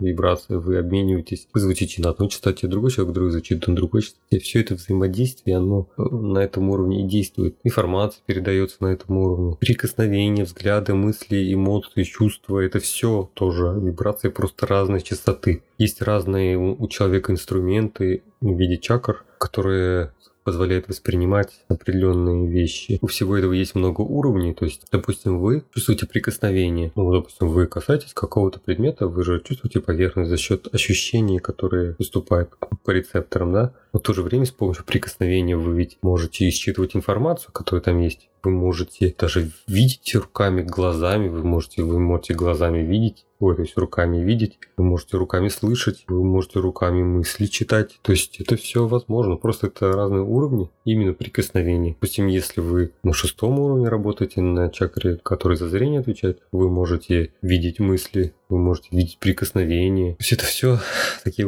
вибрация, 0.00 0.58
вы 0.58 0.78
обмениваетесь, 0.78 1.46
вы 1.54 1.60
звучите 1.60 2.02
на 2.02 2.10
одной 2.10 2.28
частоте, 2.28 2.66
другой 2.66 2.90
человек 2.90 3.14
другой 3.14 3.32
звучит 3.32 3.66
на 3.66 3.76
другой 3.76 4.02
частоте. 4.02 4.40
Все 4.40 4.60
это 4.60 4.74
взаимодействие, 4.74 5.56
оно 5.56 5.88
э, 5.96 6.02
на 6.02 6.38
этом 6.38 6.68
уровне 6.70 7.04
и 7.04 7.08
действует. 7.08 7.56
Информация 7.62 8.22
передается 8.26 8.78
на 8.80 8.88
этом 8.88 9.16
уровне. 9.16 9.56
Прикосновения, 9.60 10.44
взгляды, 10.44 10.94
мысли, 10.94 11.52
эмоции, 11.52 12.02
чувства– 12.02 12.60
это 12.60 12.80
все 12.80 13.30
тоже 13.34 13.66
вибрации 13.80 14.28
просто 14.28 14.66
разной 14.66 15.02
частоты. 15.02 15.62
Есть 15.78 16.02
разные 16.02 16.58
у 16.58 16.88
человека 16.88 17.32
инструменты 17.32 18.22
в 18.40 18.56
виде 18.56 18.78
чакр, 18.78 19.24
которые 19.38 20.12
позволяет 20.46 20.86
воспринимать 20.86 21.50
определенные 21.66 22.46
вещи. 22.46 23.00
У 23.02 23.08
всего 23.08 23.36
этого 23.36 23.52
есть 23.52 23.74
много 23.74 24.02
уровней, 24.02 24.54
то 24.54 24.64
есть, 24.64 24.86
допустим, 24.92 25.40
вы 25.40 25.64
чувствуете 25.74 26.06
прикосновение, 26.06 26.92
ну, 26.94 27.12
допустим, 27.12 27.48
вы 27.48 27.66
касаетесь 27.66 28.14
какого-то 28.14 28.60
предмета, 28.60 29.08
вы 29.08 29.24
же 29.24 29.42
чувствуете 29.44 29.80
поверхность 29.80 30.30
за 30.30 30.36
счет 30.36 30.72
ощущений, 30.72 31.40
которые 31.40 31.94
поступают 31.94 32.50
по 32.84 32.92
рецепторам, 32.92 33.52
да, 33.52 33.74
но 33.92 33.98
в 33.98 34.02
то 34.04 34.14
же 34.14 34.22
время 34.22 34.46
с 34.46 34.52
помощью 34.52 34.84
прикосновения 34.84 35.56
вы 35.56 35.76
ведь 35.76 35.98
можете 36.00 36.48
считывать 36.50 36.94
информацию, 36.94 37.50
которая 37.52 37.82
там 37.82 38.00
есть. 38.00 38.28
Вы 38.44 38.52
можете 38.52 39.12
даже 39.18 39.50
видеть 39.66 40.14
руками, 40.14 40.62
глазами, 40.62 41.28
вы 41.28 41.42
можете, 41.42 41.82
вы 41.82 41.98
можете 41.98 42.34
глазами 42.34 42.78
видеть 42.78 43.25
Ой, 43.38 43.54
то 43.54 43.62
есть 43.62 43.76
руками 43.76 44.22
видеть, 44.22 44.58
вы 44.76 44.84
можете 44.84 45.16
руками 45.16 45.48
слышать, 45.48 46.04
вы 46.08 46.24
можете 46.24 46.60
руками 46.60 47.02
мысли 47.02 47.46
читать. 47.46 47.98
То 48.02 48.12
есть 48.12 48.40
это 48.40 48.56
все 48.56 48.86
возможно. 48.86 49.36
Просто 49.36 49.66
это 49.66 49.92
разные 49.92 50.22
уровни 50.22 50.70
именно 50.84 51.12
прикосновений. 51.12 51.92
Допустим, 51.92 52.26
если 52.28 52.60
вы 52.60 52.92
на 53.02 53.12
шестом 53.12 53.58
уровне 53.58 53.88
работаете 53.88 54.40
на 54.40 54.70
чакре, 54.70 55.16
который 55.22 55.56
за 55.56 55.68
зрение 55.68 56.00
отвечает, 56.00 56.40
вы 56.52 56.70
можете 56.70 57.32
видеть 57.42 57.78
мысли, 57.78 58.34
вы 58.48 58.58
можете 58.58 58.88
видеть 58.92 59.18
прикосновения. 59.18 60.12
То 60.12 60.20
есть 60.20 60.32
это 60.32 60.44
все 60.44 60.78
такие 61.24 61.46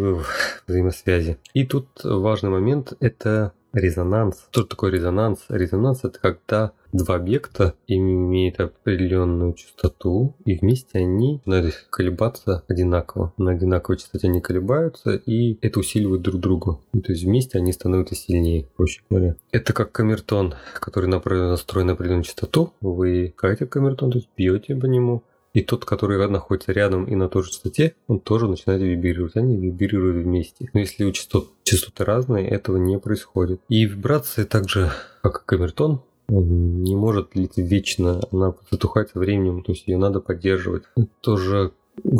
взаимосвязи. 0.67 1.39
И 1.55 1.65
тут 1.65 1.89
важный 2.05 2.51
момент– 2.51 2.93
это 3.01 3.53
резонанс. 3.73 4.47
Что 4.51 4.65
такое 4.65 4.91
резонанс? 4.91 5.45
Резонанс 5.49 6.05
это 6.05 6.19
когда 6.19 6.73
два 6.93 7.17
объекта 7.17 7.75
имеют 7.87 8.61
определенную 8.61 9.55
частоту, 9.55 10.35
и 10.45 10.57
вместе 10.57 10.99
они 10.99 11.41
начинают 11.45 11.87
колебаться 11.91 12.65
одинаково. 12.69 13.33
На 13.37 13.53
одинаковой 13.53 13.99
частоте 13.99 14.29
они 14.29 14.41
колебаются, 14.41 15.15
и 15.15 15.59
это 15.61 15.81
усиливает 15.81 16.23
друг 16.23 16.41
друга. 16.41 16.79
То 16.93 17.13
есть 17.13 17.25
вместе 17.25 17.59
они 17.59 17.73
становятся 17.73 18.15
сильнее, 18.15 18.69
проще 18.77 19.03
говоря. 19.11 19.37
Это 19.53 19.73
как 19.73 19.93
камертон, 19.93 20.55
который 20.75 21.09
настроен 21.09 21.89
на 21.89 21.93
определенную 21.93 22.25
частоту. 22.25 22.73
Вы 22.81 23.35
каете 23.37 23.67
камертон, 23.67 24.11
то 24.11 24.19
есть 24.19 24.31
бьете 24.37 24.75
по 24.75 24.87
нему, 24.87 25.25
и 25.55 25.63
тот, 25.63 25.85
который 25.85 26.29
находится 26.29 26.73
рядом 26.73 27.05
и 27.05 27.15
на 27.15 27.29
той 27.29 27.43
же 27.43 27.51
частоте, 27.51 27.95
он 28.07 28.21
тоже 28.21 28.49
начинает 28.49 28.83
вибрировать. 28.83 29.37
Они 29.37 29.57
вибрируют 29.57 30.25
вместе. 30.25 30.71
Но 30.73 30.81
если 30.81 31.05
у 31.05 31.13
частот, 31.13 31.51
частоты 31.63 32.05
разные, 32.05 32.49
этого 32.49 32.77
не 32.77 32.99
происходит. 32.99 33.61
И 33.69 33.85
вибрация 33.85 34.45
также, 34.45 34.91
как 35.23 35.43
и 35.43 35.47
камертон, 35.47 36.03
не 36.29 36.95
может 36.95 37.31
длиться 37.35 37.63
вечно, 37.63 38.21
она 38.31 38.55
затухает 38.71 39.11
со 39.11 39.19
временем, 39.19 39.63
то 39.63 39.73
есть 39.73 39.87
ее 39.87 39.97
надо 39.97 40.21
поддерживать. 40.21 40.85
Тоже, 41.23 41.73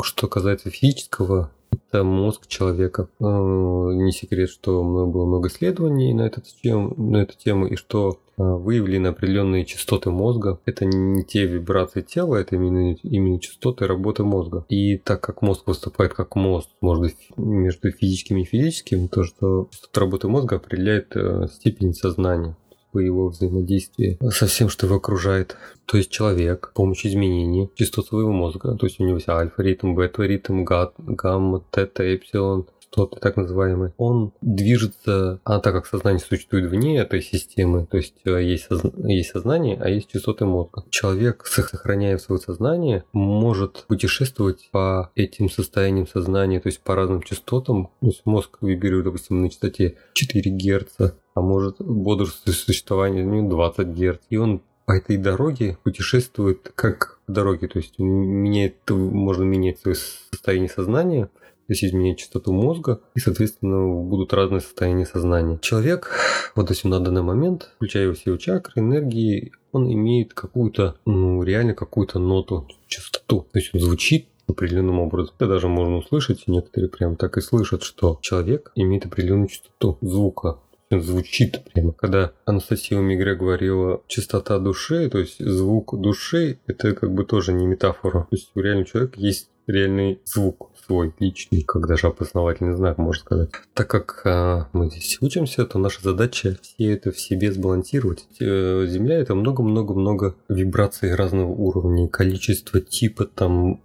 что 0.03 0.27
касается 0.27 0.71
физического, 0.71 1.51
это 1.71 2.03
мозг 2.03 2.47
человека. 2.47 3.09
Э, 3.19 3.23
не 3.23 4.11
секрет, 4.11 4.49
что 4.49 4.83
было 4.83 5.25
много 5.25 5.49
исследований 5.49 6.13
на 6.13 6.29
тему, 6.61 6.93
на 6.97 7.17
эту 7.17 7.37
тему 7.37 7.67
и 7.67 7.75
что 7.75 8.19
э, 8.37 8.43
выявлены 8.43 9.07
определенные 9.07 9.65
частоты 9.65 10.11
мозга. 10.11 10.59
Это 10.65 10.85
не 10.85 11.23
те 11.23 11.45
вибрации 11.45 12.01
тела, 12.01 12.35
это 12.35 12.55
именно, 12.55 12.93
именно 13.03 13.39
частоты 13.39 13.87
работы 13.87 14.23
мозга. 14.23 14.65
И 14.69 14.97
так 14.97 15.21
как 15.21 15.41
мозг 15.41 15.67
выступает 15.67 16.13
как 16.13 16.35
мост 16.35 16.69
может 16.81 17.15
между 17.37 17.91
физическим 17.91 18.37
и 18.37 18.43
физическим, 18.43 19.07
то, 19.07 19.23
что 19.23 19.67
частота 19.71 20.01
работы 20.01 20.27
мозга 20.27 20.57
определяет 20.57 21.15
э, 21.15 21.47
степень 21.51 21.93
сознания 21.93 22.55
по 22.91 22.99
его 22.99 23.29
взаимодействии 23.29 24.17
со 24.31 24.47
всем, 24.47 24.69
что 24.69 24.85
его 24.85 24.97
окружает. 24.97 25.57
То 25.85 25.97
есть 25.97 26.11
человек 26.11 26.69
с 26.71 26.75
помощью 26.75 27.11
изменений 27.11 27.69
частот 27.75 28.07
своего 28.07 28.31
мозга, 28.31 28.75
то 28.75 28.85
есть 28.85 28.99
у 28.99 29.03
него 29.03 29.15
есть 29.15 29.29
альфа-ритм, 29.29 29.95
бета-ритм, 29.95 30.63
гамма, 30.63 31.63
тета, 31.71 32.03
эпсилон, 32.03 32.67
что-то 32.91 33.19
так 33.19 33.37
называемое, 33.37 33.93
он 33.97 34.33
движется, 34.41 35.39
а 35.43 35.59
так 35.59 35.73
как 35.73 35.85
сознание 35.85 36.19
существует 36.19 36.69
вне 36.69 36.97
этой 36.97 37.21
системы, 37.21 37.85
то 37.85 37.97
есть 37.97 38.15
э, 38.25 38.43
есть, 38.43 38.67
созна- 38.69 38.93
есть 39.07 39.29
сознание, 39.29 39.77
а 39.79 39.89
есть 39.89 40.09
частоты 40.09 40.45
мозга. 40.45 40.83
Человек, 40.89 41.45
сохраняя 41.45 42.17
свое 42.17 42.41
сознание, 42.41 43.03
может 43.13 43.85
путешествовать 43.87 44.69
по 44.71 45.11
этим 45.15 45.49
состояниям 45.49 46.07
сознания, 46.07 46.59
то 46.59 46.67
есть 46.67 46.81
по 46.81 46.95
разным 46.95 47.21
частотам. 47.21 47.89
То 48.01 48.07
есть 48.07 48.25
мозг 48.25 48.57
вибрирует, 48.61 49.05
допустим, 49.05 49.41
на 49.41 49.49
частоте 49.49 49.97
4 50.13 50.51
Гц, 50.51 51.13
а 51.33 51.41
может 51.41 51.77
бодрствовать 51.79 52.57
существование 52.57 53.25
ну, 53.25 53.49
20 53.49 53.87
Гц. 53.87 54.19
И 54.29 54.37
он 54.37 54.61
по 54.85 54.93
этой 54.93 55.17
дороге 55.17 55.77
путешествует 55.83 56.71
как 56.75 57.19
по 57.25 57.33
дороге, 57.33 57.67
то 57.67 57.77
есть 57.77 57.99
меняет, 57.99 58.77
можно 58.89 59.43
менять 59.43 59.79
свое 59.79 59.95
состояние 59.95 60.69
сознания, 60.69 61.29
есть 61.67 61.83
изменять 61.83 62.17
частоту 62.17 62.51
мозга, 62.51 62.99
и, 63.15 63.19
соответственно, 63.19 63.87
будут 63.87 64.33
разные 64.33 64.61
состояния 64.61 65.05
сознания. 65.05 65.59
Человек, 65.61 66.11
вот 66.55 66.63
допустим, 66.63 66.89
на 66.89 66.99
данный 66.99 67.21
момент, 67.21 67.69
включая 67.75 68.11
все 68.13 68.31
его 68.31 68.37
чакры, 68.37 68.81
энергии, 68.81 69.51
он 69.71 69.91
имеет 69.93 70.33
какую-то, 70.33 70.95
ну, 71.05 71.43
реально 71.43 71.75
какую-то 71.75 72.17
ноту, 72.17 72.67
частоту. 72.87 73.41
То 73.51 73.59
есть 73.59 73.69
он 73.73 73.81
звучит 73.81 74.27
определенным 74.47 74.99
образом. 74.99 75.35
Это 75.37 75.47
даже 75.47 75.67
можно 75.67 75.97
услышать, 75.97 76.47
некоторые 76.47 76.89
прям 76.89 77.15
так 77.15 77.37
и 77.37 77.41
слышат, 77.41 77.83
что 77.83 78.17
человек 78.21 78.71
имеет 78.73 79.05
определенную 79.05 79.49
частоту 79.49 79.99
звука 80.01 80.57
звучит 80.91 81.63
прямо. 81.73 81.93
Когда 81.93 82.33
Анастасия 82.45 82.99
Мигре 82.99 83.35
говорила 83.35 84.01
чистота 84.07 84.59
души, 84.59 85.09
то 85.09 85.19
есть 85.19 85.39
звук 85.39 85.99
души, 85.99 86.59
это 86.67 86.93
как 86.93 87.13
бы 87.13 87.25
тоже 87.25 87.53
не 87.53 87.67
метафора. 87.67 88.27
То 88.29 88.35
есть 88.35 88.51
у 88.55 88.59
реального 88.59 88.87
человека 88.87 89.19
есть 89.19 89.49
реальный 89.67 90.19
звук 90.25 90.71
свой, 90.85 91.13
личный, 91.19 91.61
как 91.61 91.87
даже 91.87 92.07
опознавательный 92.07 92.75
знак, 92.75 92.97
можно 92.97 93.21
сказать. 93.21 93.49
Так 93.75 93.87
как 93.87 94.21
а, 94.25 94.69
мы 94.73 94.89
здесь 94.89 95.19
учимся, 95.21 95.65
то 95.65 95.77
наша 95.77 96.01
задача 96.01 96.57
все 96.61 96.93
это 96.93 97.11
в 97.11 97.19
себе 97.19 97.51
сбалансировать. 97.51 98.25
Э, 98.39 98.87
Земля 98.87 99.19
это 99.19 99.35
много-много-много 99.35 100.35
вибраций 100.49 101.13
разного 101.13 101.51
уровня, 101.51 102.07
количество, 102.07 102.81
типа 102.81 103.25
там 103.25 103.81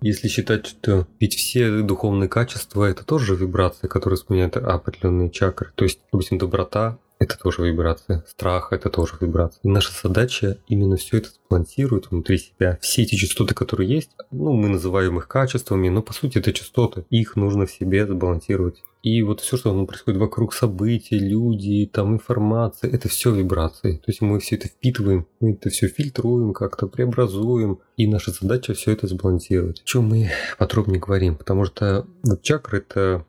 если 0.00 0.28
считать, 0.28 0.66
что 0.66 1.06
ведь 1.20 1.34
все 1.34 1.82
духовные 1.82 2.28
качества 2.28 2.84
это 2.84 3.04
тоже 3.04 3.34
вибрации, 3.34 3.86
которые 3.86 4.16
сменяют 4.16 4.56
определенные 4.56 5.30
чакры. 5.30 5.72
То 5.74 5.84
есть, 5.84 6.00
допустим, 6.12 6.38
доброта 6.38 6.98
это 7.18 7.38
тоже 7.38 7.62
вибрация. 7.62 8.24
Страх– 8.28 8.68
это 8.72 8.90
тоже 8.90 9.14
вибрация. 9.20 9.60
И 9.62 9.68
наша 9.68 9.92
задача 10.02 10.58
именно 10.68 10.96
все 10.96 11.18
это 11.18 11.30
сбалансировать 11.30 12.10
внутри 12.10 12.38
себя. 12.38 12.78
Все 12.82 13.02
эти 13.02 13.14
частоты, 13.14 13.54
которые 13.54 13.88
есть, 13.88 14.10
ну, 14.30 14.52
мы 14.52 14.68
называем 14.68 15.18
их 15.18 15.26
качествами, 15.26 15.88
но 15.88 16.02
по 16.02 16.12
сути 16.12 16.38
это 16.38 16.52
частоты. 16.52 17.06
Их 17.10 17.36
нужно 17.36 17.66
в 17.66 17.70
себе 17.70 18.06
сбалансировать. 18.06 18.82
И 19.06 19.22
вот 19.22 19.40
все, 19.40 19.56
что 19.56 19.72
ну, 19.72 19.86
происходит 19.86 20.20
вокруг 20.20 20.52
событий, 20.52 21.16
люди, 21.16 21.88
там 21.92 22.14
информация, 22.14 22.90
это 22.90 23.08
все 23.08 23.32
вибрации. 23.32 23.98
То 23.98 24.08
есть 24.08 24.20
мы 24.20 24.40
все 24.40 24.56
это 24.56 24.66
впитываем, 24.66 25.28
мы 25.38 25.52
это 25.52 25.70
все 25.70 25.86
фильтруем, 25.86 26.52
как-то 26.52 26.88
преобразуем. 26.88 27.78
И 27.96 28.08
наша 28.08 28.32
задача 28.32 28.74
все 28.74 28.90
это 28.90 29.06
сбалансировать. 29.06 29.78
О 29.78 29.84
чем 29.84 30.08
мы 30.08 30.30
подробнее 30.58 30.98
говорим? 30.98 31.36
Потому 31.36 31.66
что 31.66 32.04
вот 32.24 32.42
чакры 32.42 32.78
это 32.78 33.24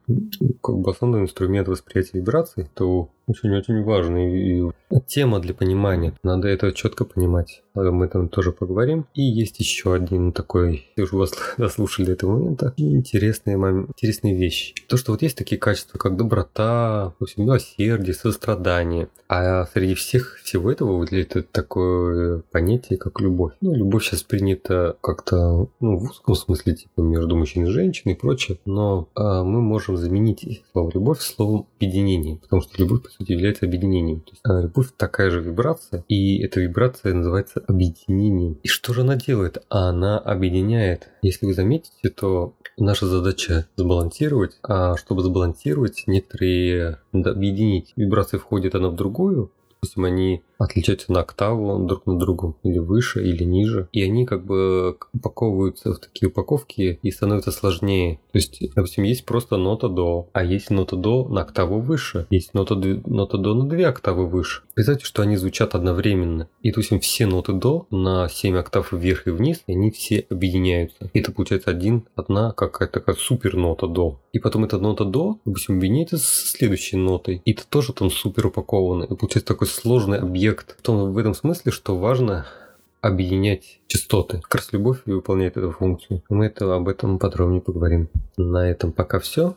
как 0.64 0.80
бы 0.80 0.90
основной 0.90 1.22
инструмент 1.22 1.68
восприятия 1.68 2.18
вибраций, 2.18 2.68
то 2.74 3.12
очень-очень 3.28 3.84
важный 3.84 4.72
тема 5.06 5.40
для 5.40 5.54
понимания. 5.54 6.14
Надо 6.24 6.48
это 6.48 6.72
четко 6.72 7.06
понимать. 7.06 7.62
Мы 7.74 8.08
там 8.08 8.30
тоже 8.30 8.52
поговорим. 8.52 9.06
И 9.14 9.22
есть 9.22 9.60
еще 9.60 9.94
один 9.94 10.32
такой, 10.32 10.88
если 10.96 11.02
уже 11.02 11.18
вас 11.18 11.34
дослушали 11.58 12.08
до 12.08 12.12
этого 12.14 12.38
момента, 12.38 12.74
интересные, 12.78 13.58
момент, 13.58 13.90
интересные 13.90 14.36
вещи. 14.36 14.74
То, 14.88 14.98
что 14.98 15.12
вот 15.12 15.22
есть 15.22 15.38
такие 15.38 15.60
качества, 15.60 15.98
как 15.98 16.16
доброта, 16.16 17.14
милосердие, 17.36 18.14
сострадание. 18.14 19.10
А 19.30 19.66
среди 19.66 19.94
всех 19.94 20.40
всего 20.44 20.72
этого 20.72 20.98
выделяет 20.98 21.52
такое 21.52 22.44
понятие, 22.52 22.98
как 22.98 23.20
любовь. 23.20 23.54
Ну, 23.62 23.76
любовь 23.76 24.06
сейчас 24.06 24.24
принята 24.24 24.96
как-то 25.02 25.68
ну, 25.80 25.98
в 25.98 26.04
узком 26.04 26.36
смысле, 26.36 26.76
типа 26.76 27.02
между 27.02 27.36
мужчиной 27.36 27.70
и 27.70 27.72
женщиной 27.72 28.14
и 28.14 28.18
прочее. 28.18 28.58
Но 28.66 29.10
а, 29.16 29.44
мы 29.44 29.62
можем 29.62 29.98
заменить 29.98 30.64
слово 30.72 30.92
любовь 30.94 31.20
словом 31.20 31.68
объединение, 31.78 32.38
потому 32.38 32.62
что 32.62 32.82
любовь, 32.82 33.02
сути, 33.18 33.32
является 33.32 33.66
объединением. 33.66 34.22
То 34.22 34.32
есть, 34.32 34.42
а, 34.44 34.62
любовь 34.62 34.88
такая 34.96 35.30
же 35.30 35.42
вибрация, 35.42 36.04
и 36.08 36.42
эта 36.44 36.60
вибрация 36.60 37.14
называется 37.14 37.64
объединением. 37.68 38.60
И 38.64 38.68
что 38.68 38.94
же 38.94 39.02
она 39.02 39.16
делает? 39.16 39.64
Она 39.70 40.18
объединяет. 40.20 41.10
Если 41.22 41.46
вы 41.46 41.54
заметите, 41.54 42.10
то 42.10 42.56
наша 42.78 43.08
задача 43.08 43.68
сбалансировать, 43.76 44.58
а 44.64 44.96
чтобы 44.98 45.24
сбалансировать, 45.24 46.04
некоторые 46.08 47.00
объединить. 47.12 47.94
Вибрации 47.96 48.38
входят 48.38 48.76
одна 48.76 48.90
в 48.90 48.96
другую, 48.96 49.52
допустим, 49.82 50.06
они 50.06 50.44
отличаются 50.58 51.12
на 51.12 51.22
октаву 51.22 51.86
друг 51.86 52.06
на 52.06 52.18
другу, 52.18 52.58
или 52.64 52.80
выше, 52.80 53.24
или 53.24 53.44
ниже. 53.44 53.88
И 53.92 54.02
они 54.02 54.26
как 54.26 54.46
бы 54.46 54.98
упаковываются 55.14 55.94
в 55.94 56.00
такие 56.00 56.30
упаковки 56.30 57.00
и 57.02 57.12
становятся 57.12 57.52
сложнее. 57.52 58.20
То 58.32 58.38
есть, 58.38 58.60
допустим, 58.76 59.04
есть 59.04 59.26
просто 59.26 59.58
нота 59.58 59.88
до, 59.88 60.30
а 60.34 60.44
есть 60.44 60.70
нота 60.70 60.96
до 60.96 61.28
на 61.28 61.42
октаву 61.42 61.80
выше, 61.80 62.28
есть 62.30 62.54
нота, 62.54 62.76
нота 62.76 63.38
до 63.38 63.54
на 63.54 63.70
две 63.70 63.88
октавы 63.88 64.28
выше. 64.28 64.64
Представьте, 64.74 65.06
что 65.06 65.22
они 65.22 65.38
звучат 65.38 65.76
одновременно. 65.76 66.50
И, 66.62 66.70
допустим, 66.70 67.00
все 67.00 67.26
ноты 67.26 67.54
до 67.54 67.88
на 67.90 68.30
7 68.30 68.58
октав 68.58 68.92
вверх 68.92 69.28
и 69.28 69.32
вниз, 69.32 69.64
и 69.68 69.74
они 69.74 69.92
все 69.92 70.26
объединяются. 70.30 71.10
И 71.14 71.20
это 71.20 71.32
получается 71.32 71.72
один, 71.72 72.08
одна 72.16 72.52
какая-то 72.52 73.00
такая 73.00 73.16
супер 73.16 73.56
нота 73.56 73.88
до. 73.88 74.20
И 74.34 74.40
потом 74.40 74.66
эта 74.66 74.78
нота 74.78 75.06
до, 75.06 75.40
допустим, 75.46 75.78
объединяется 75.78 76.18
с 76.18 76.52
следующей 76.52 76.98
нотой. 76.98 77.42
И 77.46 77.52
это 77.54 77.66
тоже 77.68 77.94
там 77.94 78.12
супер 78.12 78.48
упаковано. 78.48 79.06
И 79.06 79.16
получается 79.16 79.48
такой 79.48 79.67
сложный 79.68 80.20
объект 80.20 80.38
объект 80.48 80.78
в, 80.78 80.82
том, 80.82 81.14
в 81.14 81.18
этом 81.18 81.34
смысле, 81.34 81.72
что 81.72 81.98
важно 81.98 82.46
объединять 83.02 83.80
частоты. 83.88 84.39
Как 84.41 84.56
раз 84.56 84.74
любовь 84.74 85.00
выполняет 85.06 85.58
эту 85.58 85.72
функцию. 85.72 86.24
Мы 86.30 86.46
это, 86.46 86.76
об 86.76 86.88
этом 86.88 87.20
подробнее 87.20 87.62
поговорим. 87.62 88.10
На 88.38 88.70
этом 88.70 88.91
пока 88.91 89.20
все. 89.20 89.56